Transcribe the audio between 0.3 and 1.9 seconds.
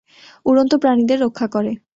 উড়ন্ত প্রাণীদের রক্ষা করে।